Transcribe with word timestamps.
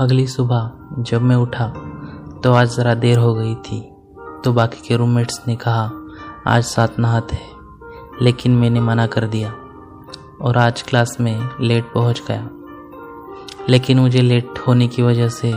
अगली 0.00 0.26
सुबह 0.26 0.70
जब 1.02 1.22
मैं 1.22 1.36
उठा 1.36 1.66
तो 2.44 2.52
आज 2.52 2.68
ज़रा 2.68 2.94
देर 2.94 3.18
हो 3.18 3.34
गई 3.34 3.54
थी। 3.54 3.92
तो 4.44 4.52
बाकी 4.52 4.88
के 4.88 4.96
रूममेट्स 4.96 5.40
ने 5.48 5.56
कहा, 5.56 5.90
आज 6.46 6.64
साथ 6.64 6.88
नहाते 6.98 7.36
हैं। 7.36 7.50
लेकिन 8.22 8.56
मैंने 8.56 8.80
मना 8.80 9.06
कर 9.06 9.26
दिया 9.26 9.54
और 10.40 10.58
आज 10.58 10.82
क्लास 10.82 11.16
में 11.20 11.50
लेट 11.60 11.84
पहुँच 11.84 12.22
गया। 12.28 12.48
लेकिन 13.68 13.98
मुझे 13.98 14.20
लेट 14.20 14.58
होने 14.66 14.88
की 14.88 15.02
वजह 15.02 15.28
से 15.28 15.52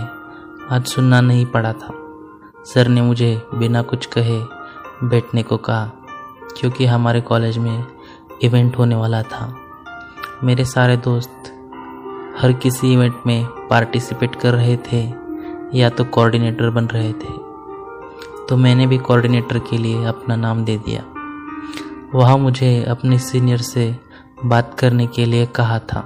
आज 0.72 0.86
सुनना 0.86 1.22
नहीं 1.22 1.46
पड़ा 1.46 1.74
था। 1.74 1.94
सर 2.66 2.88
ने 2.88 3.02
मुझे 3.02 3.48
बिना 3.54 3.82
कुछ 3.82 4.06
कहे 4.06 4.42
बैठने 5.04 5.44
को 5.44 5.58
कहा, 5.58 5.92
क्योंकि 6.60 6.86
हमारे 6.86 7.22
कॉलेज 7.22 7.58
में 7.58 7.88
इवेंट 8.42 8.78
होने 8.78 8.96
वाला 8.96 9.24
था। 9.24 9.56
मेरे 10.44 10.66
सारे 10.66 10.98
दोस्त 10.98 11.53
हर 12.44 12.54
किसी 12.54 12.94
इवेंट 12.94 13.14
में 13.28 13.46
पार्टिसिपेट 13.46 14.36
कर 14.36 14.54
रहे 14.54 14.78
थे 14.78 15.14
या 15.74 15.90
तो 15.90 16.04
कोऑर्डिनेटर 16.06 16.70
बन 16.70 16.86
रहे 16.86 17.14
थे। 17.14 17.34
तो 18.50 18.58
मैंने 18.58 18.88
भी 18.88 18.98
कोऑर्डिनेटर 18.98 19.60
के 19.60 19.78
लिए 19.78 20.06
अपना 20.06 20.36
नाम 20.36 20.66
दे 20.66 20.78
दिया। 20.78 21.04
वहाँ 22.16 22.38
मुझे 22.38 22.84
अपने 22.84 23.20
सीनियर 23.20 23.58
से 23.58 24.00
बात 24.46 24.76
करने 24.80 25.08
के 25.08 25.26
लिए 25.26 25.46
कहा 25.46 25.80
था। 25.80 26.00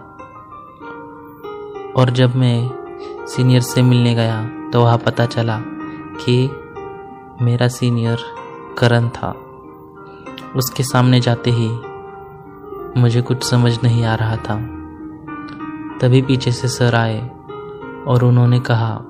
और 1.98 2.10
जब 2.10 2.36
मैं 2.36 3.28
सीनियर 3.28 3.62
से 3.62 3.82
मिलने 3.82 4.16
गया 4.16 4.48
तो 4.74 4.82
वहाँ 4.82 4.98
पता 4.98 5.26
चला 5.26 5.60
कि 6.22 6.50
मेरा 7.42 7.68
सीनियर 7.68 8.18
करण 8.78 9.10
था। 9.10 9.36
उसके 10.56 10.84
सामने 10.84 11.20
जाते 11.20 11.52
ही 11.52 11.70
मुझे 13.02 13.22
कुछ 13.22 13.44
समझ 13.44 13.78
नहीं 13.84 14.06
आ 14.06 14.16
रहा 14.16 14.36
था। 14.36 14.77
तभी 16.02 16.22
पीछे 16.22 16.52
से 16.52 16.68
सर 16.68 16.96
आए 16.96 17.30
और 18.08 18.24
उन्होंने 18.24 18.60
कहा, 18.60 19.02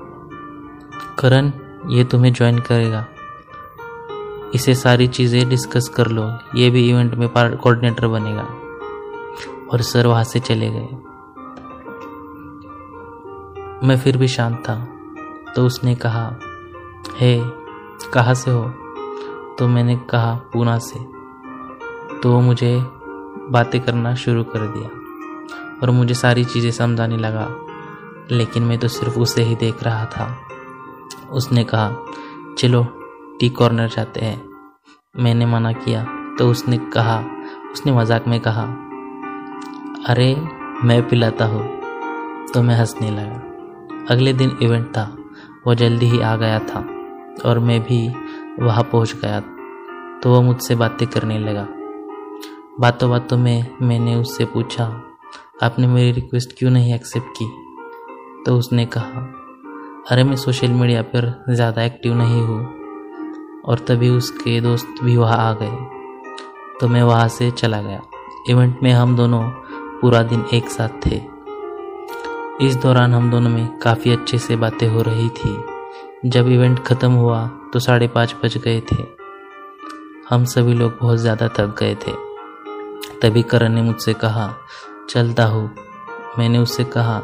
करण, 1.20 1.52
ये 1.90 2.04
तुम्हें 2.04 2.34
ज्वाइन 2.34 2.60
करेगा। 2.60 3.08
इसे 4.56 4.74
सारी 4.74 5.08
चीज़ें 5.08 5.50
डिस्कस 5.50 5.90
कर 5.90 6.08
लो। 6.08 6.38
ये 6.56 6.70
भी 6.70 6.90
इवेंट 6.90 7.16
में 7.16 7.34
पार्ट 7.34 7.60
कोऑर्डिनेटर 7.60 8.08
बनेगा। 8.08 8.48
और 9.74 9.82
सर 9.82 10.08
वहाँ 10.08 10.24
से 10.24 10.40
चले 10.40 10.70
गए। 10.70 10.88
मैं 13.88 13.98
फिर 14.04 14.18
भी 14.18 14.28
शांत 14.28 14.58
था 14.58 14.88
तो 15.56 15.66
उसने 15.66 15.96
कहा, 15.96 16.36
हे, 17.18 17.42
कहाँ 18.14 18.34
से 18.34 18.52
हो? 18.52 18.74
तो 19.60 19.68
मैंने 19.68 19.96
कहा 19.96 20.36
पूना 20.54 20.78
से। 20.78 21.00
तो 22.20 22.40
मुझे 22.40 22.80
बातें 23.50 23.82
करना 23.82 24.16
शुरू 24.16 24.44
कर 24.44 24.60
दिया। 24.60 24.97
और 25.84 25.92
मुझे 25.92 26.14
सारी 26.14 26.44
चीज़ें 26.46 26.72
समझाने 26.72 27.18
लगा। 27.18 27.50
लेकिन 28.32 28.64
मैं 28.64 28.78
तो 28.78 28.88
सिर्फ़ 28.88 29.20
उसे 29.20 29.44
ही 29.44 29.56
देख 29.56 29.84
रहा 29.84 30.06
था। 30.06 30.38
उसने 31.32 31.64
कहा, 31.64 31.92
चलो, 32.58 32.84
टी 33.40 33.50
कॉर्नर 33.50 33.88
जाते 33.88 34.20
हैं। 34.20 34.50
मैंने 35.18 35.46
मना 35.46 35.72
किया 35.72 36.06
तो 36.40 36.52
उसने 36.52 36.78
कहा, 36.78 37.24
उसने 37.74 37.92
मज़ाक 37.92 38.28
में 38.28 38.40
कहा, 38.40 38.64
अरे, 40.06 40.48
मैं 40.84 41.10
पिलाता 41.10 41.46
हूँ। 41.46 41.78
तो 42.54 42.62
मैं 42.62 42.76
हंसने 42.76 43.12
लगा। 43.12 43.44
अगले 44.14 44.34
दिन 44.34 44.58
इवेंट 44.62 44.88
था, 44.88 45.18
वो 45.68 45.76
जल्दी 45.76 46.06
ही 46.06 46.20
आ 46.20 46.36
गया 46.36 46.60
था, 46.60 46.88
और 47.46 47.60
मैं 47.60 47.82
भी 47.82 48.10
वहाँ 48.64 48.84
पहुँच 48.84 49.16
गया 49.16 49.40
तो 50.20 50.30
वो 50.30 50.42
मुझसे 50.42 50.76
बातें 50.76 51.08
करने 51.08 51.40
लगा। 51.40 51.68
बातों 52.80 53.10
बातों 53.10 53.38
में 53.38 53.76
मैंने 53.82 54.16
उससे 54.16 54.46
पूछा 54.46 55.02
आपने 55.64 55.88
मेरी 55.88 56.12
रिक्वेस्ट 56.12 56.54
क्यों 56.58 56.72
नहीं 56.72 56.94
एक्सेप्ट 56.94 57.28
की? 57.38 57.46
तो 58.46 58.58
उसने 58.58 58.86
कहा, 58.86 59.22
अरे 60.12 60.24
मैं 60.24 60.36
सोशल 60.36 60.72
मीडिया 60.72 61.02
पर 61.02 61.46
ज़्यादा 61.50 61.84
एक्टिव 61.84 62.14
नहीं 62.14 62.42
हूँ। 62.42 62.60
और 63.66 63.80
तभी 63.80 64.10
उसके 64.10 64.60
दोस्त 64.62 65.04
भी 65.04 65.16
वहाँ 65.18 65.38
आ 65.38 65.54
गए। 65.54 65.78
तो 66.80 66.88
मैं 66.88 67.02
वहाँ 67.04 67.28
से 67.28 67.50
चला 67.52 67.82
गया। 67.82 68.02
इवेंट 68.50 68.84
में 68.84 68.92
हम 68.92 69.16
दोनों 69.18 69.42
पूरा 70.02 70.22
दिन 70.24 70.46
एक 70.54 70.70
साथ 70.70 71.06
थे। 71.06 71.22
इस 72.66 72.76
दौरान 72.76 73.14
हम 73.14 73.32
दोनों 73.32 73.50
में 73.50 73.78
काफ़ी 73.78 74.12
अच्छे 74.12 74.38
से 74.38 74.56
बातें 74.56 74.88
हो 74.88 75.02
रही 75.02 75.30
थी। 75.30 75.58
जब 76.26 76.48
इवेंट 76.48 76.80
ख़त्म 76.80 77.12
हुआ 77.12 77.46
तो 77.74 77.80
साढ़े 77.80 78.08
पाँच 78.08 78.36
बज 78.44 78.58
गए 78.58 78.82
थे। 78.92 79.04
हम 80.30 80.46
सभी 80.46 80.74
लोग 80.74 80.98
बहुत 81.02 81.18
ज़्यादा 81.18 81.48
थक 81.48 81.76
गए 81.80 81.96
थे। 81.96 82.12
तभी 83.22 83.44
करण 83.44 83.74
ने 83.74 83.82
मुझसे 83.82 84.14
कहा 84.14 84.48
चलता 85.10 85.46
हूँ। 85.46 85.76
मैंने 86.40 86.58
उससे 86.58 86.84
कहा, 86.84 87.18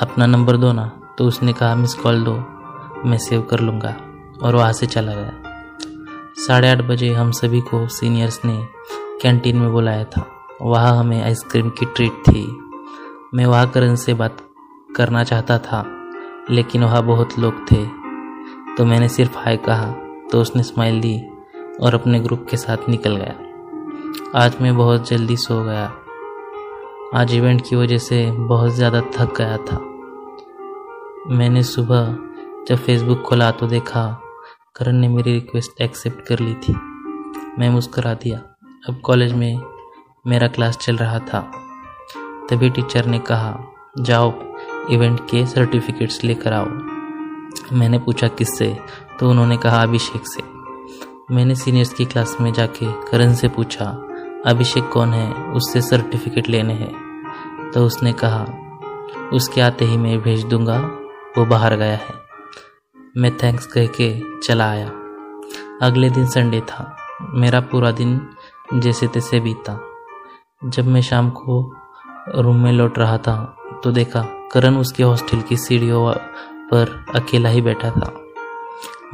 अपना 0.00 0.26
नंबर 0.26 0.56
दो 0.56 0.72
ना। 0.72 1.14
तो 1.18 1.24
उसने 1.24 1.52
कहा, 1.52 1.74
मिस 1.74 1.94
कॉल 1.94 2.24
दो, 2.24 2.34
मैं 3.08 3.18
सेव 3.18 3.42
कर 3.42 3.60
लूँगा। 3.60 3.96
और 4.42 4.54
वहाँ 4.54 4.72
से 4.72 4.86
चला 4.86 5.12
गया। 5.14 5.32
साढ़े 6.36 6.70
आठ 6.70 6.78
बजे 6.78 7.12
हम 7.12 7.30
सभी 7.30 7.60
को 7.60 7.88
सीनियर्स 7.88 8.44
ने 8.44 8.68
कैंटीन 9.22 9.56
में 9.56 9.72
बुलाया 9.72 10.04
था। 10.04 10.26
वहाँ 10.62 10.98
हमें 10.98 11.24
आइसक्रीम 11.24 11.70
की 11.70 11.86
ट्रीट 11.86 12.12
थी। 12.12 12.58
मैं 13.34 13.46
वहाँ 13.46 13.68
करण 13.68 13.94
से 13.94 14.14
बात 14.14 14.36
करना 14.96 15.24
चाहता 15.24 15.58
था, 15.58 16.10
लेकिन 16.50 16.84
वहाँ 16.84 17.02
बहुत 17.02 17.38
लोग 17.38 17.54
थे। 17.72 17.86
तो 18.76 18.84
मैंने 18.84 19.08
सिर्फ़ 19.08 19.38
हाय 19.38 19.56
कहा 19.56 19.86
तो 20.32 20.40
उसने 20.40 20.62
स्माइल 20.62 21.00
दी 21.00 21.22
और 21.80 21.94
अपने 21.94 22.20
ग्रुप 22.20 22.46
के 22.50 22.56
साथ 22.56 22.76
निकल 22.88 23.16
गया। 23.16 23.34
आज 24.44 24.56
मैं 24.60 24.76
बहुत 24.76 25.08
जल्दी 25.08 25.36
सो 25.36 25.64
गया। 25.64 25.92
आज 27.14 27.34
इवेंट 27.34 27.60
की 27.68 27.76
वजह 27.76 27.98
से 27.98 28.30
बहुत 28.30 28.70
ज़्यादा 28.70 29.00
थक 29.00 29.34
गया 29.38 29.56
था। 29.56 29.76
मैंने 31.36 31.62
सुबह 31.62 32.16
जब 32.68 32.76
फेसबुक 32.76 33.22
खोला 33.22 33.50
तो 33.50 33.66
देखा, 33.66 34.20
करण 34.76 34.92
ने 34.92 35.08
मेरी 35.08 35.32
रिक्वेस्ट 35.32 35.80
एक्सेप्ट 35.80 36.26
कर 36.26 36.38
ली 36.38 36.54
थी। 36.54 36.72
मैं 37.58 37.68
मुस्करा 37.70 38.14
दिया। 38.14 38.38
अब 38.88 39.00
कॉलेज 39.00 39.32
में 39.32 39.60
मेरा 40.26 40.48
क्लास 40.48 40.76
चल 40.76 40.96
रहा 40.96 41.18
था। 41.18 41.40
तभी 42.50 42.70
टीचर 42.70 43.06
ने 43.06 43.18
कहा, 43.18 43.64
जाओ 43.98 44.32
इवेंट 44.90 45.20
के 45.20 45.46
सर्टिफिकेट्स 45.46 46.24
लेकर 46.24 46.52
आओ। 46.52 46.66
मैंने 47.72 47.98
पूछा, 47.98 48.28
किससे? 48.28 48.76
तो 49.20 49.30
उन्होंने 49.30 49.56
कहा, 49.56 49.82
अभिषेक 49.82 50.26
से। 50.26 50.42
मैंने 51.34 51.54
सीनियर्स 51.54 51.92
की 51.92 52.04
क्लास 52.04 52.36
में 52.40 52.52
जाके 52.52 52.92
करण 53.10 53.34
से 53.34 53.48
पूछा 53.48 53.90
अभिषेक 54.46 54.88
कौन 54.88 55.08
है? 55.08 55.32
उससे 55.52 55.80
सर्टिफिकेट 55.80 56.48
लेने 56.48 56.74
हैं। 56.74 57.70
तो 57.74 57.84
उसने 57.86 58.12
कहा, 58.12 58.46
उसके 59.32 59.60
आते 59.60 59.84
ही 59.84 59.96
मैं 59.96 60.20
भेज 60.20 60.44
दूँगा, 60.44 60.78
वो 61.38 61.44
बाहर 61.44 61.76
गया 61.76 61.96
है। 61.96 62.14
मैं 63.16 63.36
थैंक्स 63.36 63.66
कह 63.66 63.86
के 63.86 64.22
चला 64.40 64.70
आया। 64.70 64.88
अगले 65.82 66.10
दिन 66.10 66.26
संडे 66.26 66.60
था। 66.60 66.96
मेरा 67.22 67.60
पूरा 67.60 67.90
दिन 67.90 68.30
जैसे 68.74 69.06
तैसे 69.06 69.40
बीता। 69.40 69.80
जब 70.64 70.86
मैं 70.86 71.00
शाम 71.00 71.30
को 71.30 71.74
रूम 72.36 72.56
में 72.56 72.72
लौट 72.72 72.98
रहा 72.98 73.18
था 73.18 73.56
तो 73.84 73.90
देखा 73.90 74.22
करण 74.52 74.76
उसके 74.76 75.02
हॉस्टल 75.02 75.40
की 75.40 75.56
सीढ़ियों 75.56 76.12
पर 76.70 77.04
अकेला 77.14 77.48
ही 77.48 77.60
बैठा 77.60 77.90
था। 77.90 78.12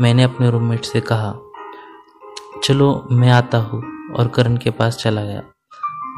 मैंने 0.01 0.23
अपने 0.23 0.51
रूममेट 0.51 0.85
से 0.85 1.01
कहा, 1.01 1.35
चलो, 2.63 3.07
मैं 3.11 3.31
आता 3.31 3.59
हूँ। 3.59 3.98
और 4.17 4.29
करण 4.29 4.57
के 4.57 4.71
पास 4.71 4.97
चला 4.97 5.25
गया। 5.25 5.43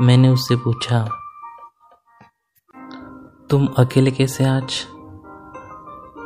मैंने 0.01 0.29
उससे 0.29 0.57
पूछा, 0.57 1.09
तुम 3.51 3.67
अकेले 3.67 4.11
कैसे 4.11 4.45
आज? 4.45 4.87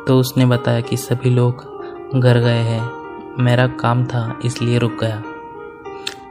तो 0.07 0.19
उसने 0.21 0.47
बताया 0.47 0.81
कि 0.81 0.97
सभी 0.97 1.31
लोग 1.31 1.75
घर 2.15 2.39
गए 2.39 2.59
हैं। 2.59 3.05
मेरा 3.39 3.67
काम 3.67 4.05
था, 4.05 4.39
इसलिए 4.45 4.79
रुक 4.79 4.93
गया। 4.93 5.23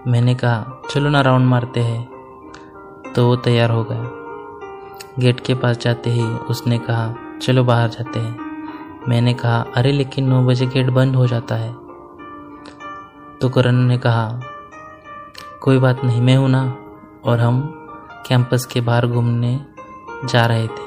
मैंने 0.07 0.35
कहा, 0.35 0.81
चलो 0.89 1.09
ना 1.09 1.21
राउंड 1.21 1.45
मारते 1.45 1.79
हैं। 1.79 2.13
तो 3.15 3.27
वो 3.27 3.35
तैयार 3.35 3.69
हो 3.69 3.83
गया। 3.83 4.03
गेट 5.19 5.39
के 5.39 5.53
पास 5.53 5.77
जाते 5.77 6.09
ही 6.09 6.23
उसने 6.23 6.77
कहा, 6.77 7.13
चलो 7.41 7.63
बाहर 7.63 7.89
जाते 7.89 8.19
हैं। 8.19 8.39
मैंने 9.07 9.33
कहा, 9.33 9.65
अरे, 9.75 9.91
लेकिन 9.91 10.27
नौ 10.27 10.45
बजे 10.45 10.67
गेट 10.67 10.89
बंद 10.89 11.15
हो 11.15 11.27
जाता 11.27 11.55
है। 11.55 11.73
तो 13.41 13.49
करण 13.49 13.75
ने 13.75 13.97
कहा 13.97 14.39
कोई 15.63 15.77
बात 15.77 16.03
नहीं, 16.03 16.21
मैं 16.21 16.37
हूँ 16.37 16.49
ना, 16.49 16.77
और 17.25 17.39
हम 17.39 17.61
कैंपस 18.27 18.65
के 18.65 18.81
बाहर 18.81 19.07
घूमने 19.07 19.65
जा 20.25 20.45
रहे 20.45 20.67
थे। 20.67 20.83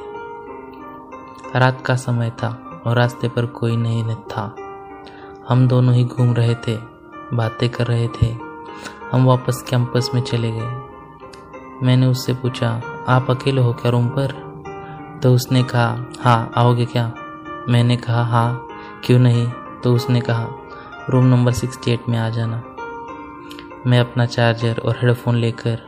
रात 1.59 1.81
का 1.87 1.97
समय 1.97 2.31
था 2.31 2.83
और 2.87 2.97
रास्ते 2.97 3.29
पर 3.29 3.47
कोई 3.47 3.77
नहीं 3.77 4.15
था। 4.15 4.57
हम 5.49 5.69
दोनों 5.69 5.95
ही 5.95 6.05
घूम 6.05 6.33
रहे 6.33 6.55
थे, 6.55 6.77
बातें 7.33 7.69
कर 7.69 7.87
रहे 7.87 8.09
थे। 8.09 8.37
हम 9.13 9.25
वापस 9.25 9.65
कैंपस 9.71 10.11
में 10.15 10.23
चले 10.23 10.53
गए। 10.53 10.81
मैंने 11.83 12.07
उससे 12.07 12.35
पूछा, 12.35 12.83
आप 13.09 13.31
अकेले 13.31 13.61
हो 13.61 13.73
क्या 13.73 13.91
रूम 13.91 14.09
पर? 14.09 14.33
तो 15.23 15.35
उसने 15.35 15.63
कहा 15.63 16.05
हाँ 16.21 16.53
आओगे 16.57 16.85
क्या? 16.85 17.13
मैंने 17.69 17.97
कहा 17.97 18.25
हाँ 18.25 18.67
क्यों 19.05 19.19
नहीं? 19.19 19.49
तो 19.85 19.95
उसने 19.95 20.21
कहा, 20.21 20.49
रूम 21.11 21.25
नंबर 21.25 21.53
सिक्सटी 21.53 21.91
एट 21.91 22.09
में 22.09 22.19
आ 22.19 22.29
जाना। 22.29 22.63
मैं 23.87 23.99
अपना 24.01 24.25
चार्जर 24.27 24.79
और 24.79 24.97
हेडफोन 25.03 25.37
लेकर 25.37 25.79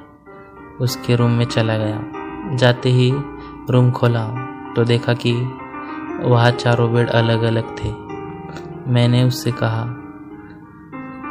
उसके 0.80 1.14
रूम 1.16 1.30
में 1.30 1.44
चला 1.44 1.76
गया। 1.78 2.56
जाते 2.56 2.88
ही 2.88 3.10
रूम 3.70 3.90
खोला 3.90 4.24
तो 4.76 4.84
देखा 4.84 5.14
कि 5.14 5.32
वहाँ 6.22 6.50
चारों 6.50 6.92
बेड 6.94 7.08
अलग 7.10 7.42
अलग 7.42 7.74
थे। 7.78 7.90
मैंने 8.92 9.22
उससे 9.24 9.52
कहा, 9.52 9.84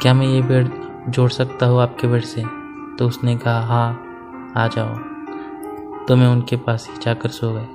क्या 0.02 0.12
मैं 0.14 0.26
ये 0.26 0.42
बेड 0.42 0.70
जोड़ 1.08 1.30
सकता 1.30 1.66
हूँ 1.66 1.80
आपके 1.82 2.06
बेड 2.06 2.24
से? 2.24 2.42
तो 2.98 3.06
उसने 3.06 3.36
कहा 3.36 3.60
हाँ 3.60 4.52
आ 4.56 4.66
जाओ। 4.66 4.94
तो 6.06 6.16
मैं 6.16 6.26
उनके 6.26 6.56
पास 6.56 6.88
ही 6.90 6.98
जाकर 6.98 7.28
सो 7.28 7.52
गए 7.52 7.66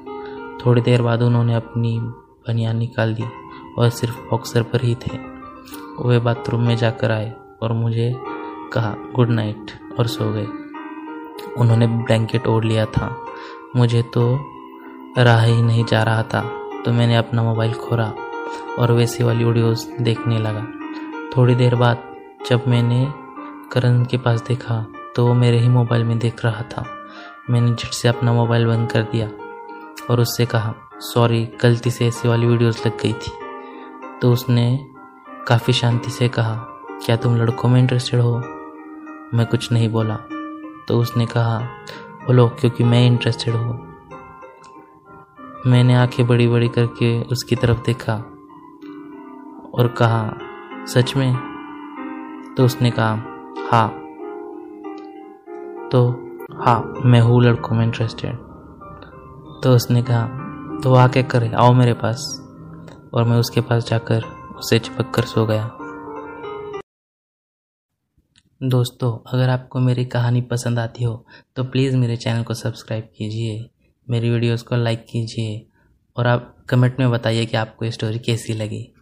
थोड़ी 0.66 0.82
देर 0.82 1.02
बाद 1.02 1.22
उन्होंने 1.22 1.56
अपनी 1.56 1.98
बनियान 2.00 2.78
निकाल 2.78 3.14
दी 3.14 3.26
और 3.78 3.90
सिर्फ़ 3.90 4.20
बॉक्सर 4.30 4.64
पर 4.64 4.82
ही 4.82 4.96
थे। 4.96 5.18
वे 6.00 6.20
बाथरूम 6.20 6.62
में 6.62 6.76
जाकर 6.78 7.12
आए 7.12 7.34
और 7.62 7.74
मुझे 7.74 8.14
कहा, 8.74 8.96
गुड 9.16 9.30
नाइट, 9.30 9.72
और 10.00 10.08
सो 10.08 10.32
गए। 10.34 10.48
उन्होंने 11.58 11.88
ब्लैंकेट 11.88 12.48
ओढ़ 12.48 12.66
लिया 12.66 12.86
था। 12.88 13.16
मुझे 13.76 14.02
तो 14.14 14.24
रहा 15.18 15.42
ही 15.42 15.62
नहीं 15.62 15.84
जा 15.86 16.04
रहा 16.04 16.24
था 16.24 16.42
तो 16.86 16.92
मैंने 16.94 17.16
अपना 17.16 17.44
मोबाइल 17.44 17.74
खोला 17.74 18.12
और 18.80 18.92
वैसी 18.92 19.24
वाली 19.24 19.44
वीडियोस 19.44 19.88
देखने 20.02 20.38
लगा। 20.38 20.66
थोड़ी 21.38 21.56
देर 21.56 21.76
बाद 21.76 22.04
जब 22.50 22.64
मैंने 22.68 23.06
करण 23.72 24.04
के 24.06 24.18
पास 24.18 24.42
देखा 24.42 24.86
तो 25.16 25.26
वो 25.28 25.34
मेरे 25.34 25.60
ही 25.60 25.70
मोबाइल 25.70 26.04
में 26.04 26.18
देख 26.20 26.44
रहा 26.46 26.62
था। 26.72 26.86
मैंने 27.50 27.72
झट 27.72 27.94
से 27.94 28.08
अपना 28.08 28.34
मोबाइल 28.34 28.66
बंद 28.66 28.92
कर 28.92 29.04
दिया 29.04 29.30
और 30.10 30.20
उससे 30.20 30.46
कहा, 30.46 30.74
सॉरी, 31.04 31.44
गलती 31.62 31.92
से 31.92 32.08
ऐसी 32.08 32.28
वाली 32.28 32.48
वीडियोस 32.48 32.86
लग 32.86 33.02
गई 33.02 33.14
थी। 33.14 33.32
तो 34.22 34.32
उसने 34.32 34.66
काफ़ी 35.48 35.74
शांति 35.74 36.12
से 36.12 36.28
कहा, 36.30 36.56
क्या 37.06 37.16
तुम 37.16 37.36
लड़कों 37.38 37.70
में 37.70 37.80
इंटरेस्टेड 37.82 38.20
हो? 38.20 38.42
मैं 39.34 39.46
कुछ 39.46 39.72
नहीं 39.72 39.90
बोला। 39.90 40.16
तो 40.88 41.00
उसने 41.00 41.26
कहा, 41.26 41.60
बोलो, 42.26 42.48
क्योंकि 42.48 42.84
मैं 42.84 43.08
इंटरेस्टेड 43.08 43.56
हूँ। 43.56 43.94
मैंने 45.68 45.96
आँखें 45.96 46.28
बड़ी 46.28 46.48
बड़ी 46.48 46.68
करके 46.68 47.22
उसकी 47.22 47.56
तरफ़ 47.56 47.78
देखा 47.78 48.14
और 49.76 49.88
कहा, 49.88 50.34
सच 50.86 51.16
में? 51.16 51.54
तो 52.58 52.66
उसने 52.66 52.92
कहा 52.92 53.12
हाँ। 53.72 53.90
तो 55.90 56.10
हाँ 56.64 56.94
मैं 57.06 57.22
हूँ 57.22 57.44
लड़कों 57.44 57.76
में 57.76 57.86
इंटरेस्टेड 57.86 58.36
तो 59.64 59.76
उसने 59.76 60.02
कहा 60.02 60.26
तो 60.84 60.94
आ 60.94 61.08
क्या 61.08 61.24
करे, 61.24 61.52
आओ 61.56 61.74
मेरे 61.74 61.94
पास। 61.94 62.40
और 63.14 63.24
मैं 63.24 63.38
उसके 63.38 63.62
पास 63.62 63.90
जाकर 63.90 64.24
उसे 64.58 64.80
चिपक 64.80 65.12
कर 65.12 65.22
सो 65.22 65.46
गया। 65.46 65.78
दोस्तों, 68.64 69.12
अगर 69.28 69.50
आपको 69.50 69.80
मेरी 69.80 70.04
कहानी 70.06 70.42
पसंद 70.42 70.80
आती 70.80 71.04
हो 71.04 71.26
तो 71.56 71.64
प्लीज़ 71.64 71.96
मेरे 71.98 72.16
चैनल 72.18 72.44
को 72.44 72.54
सब्सक्राइब 72.54 73.10
कीजिए, 73.18 73.70
मेरी 74.08 74.30
वीडियोस 74.30 74.62
को 74.62 74.76
लाइक 74.76 75.06
कीजिए, 75.10 75.66
और 76.16 76.28
आप 76.28 76.56
कमेंट 76.70 77.00
में 77.00 77.10
बताइए 77.12 77.46
कि 77.46 77.58
आपको 77.58 77.86
ये 77.86 77.92
स्टोरी 77.92 78.20
कैसी 78.20 78.54
लगी। 78.54 78.93